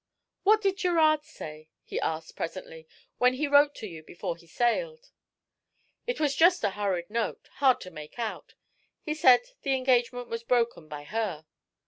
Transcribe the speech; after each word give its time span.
"What 0.41 0.63
did 0.63 0.77
Gerard 0.77 1.23
say," 1.23 1.69
he 1.83 1.99
asked 1.99 2.35
presently, 2.35 2.87
"when 3.19 3.35
he 3.35 3.47
wrote 3.47 3.75
to 3.75 3.87
you 3.87 4.01
before 4.01 4.35
he 4.35 4.47
sailed?" 4.47 5.11
"It 6.07 6.19
was 6.19 6.35
just 6.35 6.63
a 6.63 6.71
hurried 6.71 7.11
note, 7.11 7.49
hard 7.57 7.79
to 7.81 7.91
make 7.91 8.17
out. 8.17 8.55
He 9.03 9.13
said 9.13 9.41
the 9.61 9.75
engagement 9.75 10.27
was 10.27 10.41
broken 10.43 10.87
by 10.87 11.03
her." 11.03 11.45